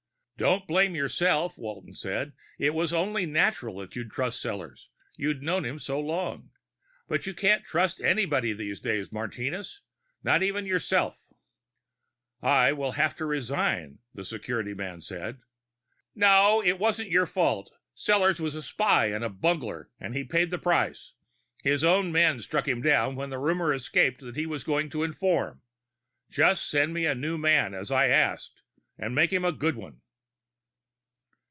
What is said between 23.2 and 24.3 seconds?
that rumor escaped